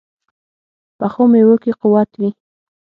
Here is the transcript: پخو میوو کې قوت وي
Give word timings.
پخو 0.97 1.23
میوو 1.31 1.55
کې 1.63 1.71
قوت 1.81 2.09
وي 2.19 2.29